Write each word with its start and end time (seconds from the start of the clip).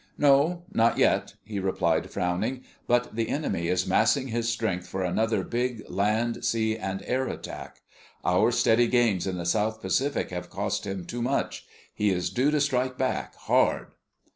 "No, 0.17 0.63
not 0.73 0.97
yet," 0.97 1.35
he 1.45 1.59
replied, 1.59 2.09
frowning. 2.09 2.63
"But 2.87 3.15
the 3.15 3.29
enemy 3.29 3.67
is 3.67 3.85
massing 3.85 4.29
his 4.29 4.49
strength 4.49 4.87
for 4.87 5.03
another 5.03 5.43
big 5.43 5.83
land, 5.89 6.43
sea, 6.43 6.75
and 6.75 7.03
air 7.05 7.27
attack. 7.27 7.81
Our 8.25 8.51
steady 8.51 8.87
gains 8.87 9.27
in 9.27 9.37
the 9.37 9.45
South 9.45 9.79
Pacific 9.79 10.31
have 10.31 10.49
cost 10.49 10.87
him 10.87 11.05
too 11.05 11.21
much. 11.21 11.67
He 11.93 12.09
is 12.09 12.31
due 12.31 12.49
to 12.49 12.59
strike 12.59 12.97
back, 12.97 13.35
hard." 13.35 13.91